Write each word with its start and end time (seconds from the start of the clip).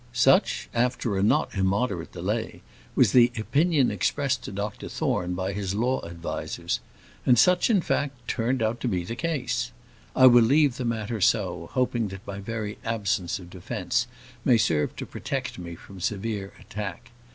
Such, 0.13 0.67
after 0.73 1.15
a 1.15 1.21
not 1.21 1.53
immoderate 1.53 2.11
delay, 2.13 2.63
was 2.95 3.11
the 3.11 3.31
opinion 3.37 3.91
expressed 3.91 4.43
to 4.43 4.51
Dr 4.51 4.89
Thorne 4.89 5.35
by 5.35 5.53
his 5.53 5.75
law 5.75 6.03
advisers; 6.03 6.79
and 7.23 7.37
such, 7.37 7.69
in 7.69 7.81
fact, 7.81 8.27
turned 8.27 8.63
out 8.63 8.79
to 8.79 8.87
be 8.87 9.03
the 9.03 9.15
case. 9.15 9.71
I 10.15 10.25
will 10.25 10.41
leave 10.41 10.77
the 10.77 10.85
matter 10.85 11.21
so, 11.21 11.69
hoping 11.73 12.07
that 12.07 12.25
my 12.25 12.39
very 12.39 12.79
absence 12.83 13.37
of 13.37 13.51
defence 13.51 14.07
may 14.43 14.57
serve 14.57 14.95
to 14.95 15.05
protect 15.05 15.59
me 15.59 15.75
from 15.75 15.99
severe 15.99 16.51
attack. 16.59 17.11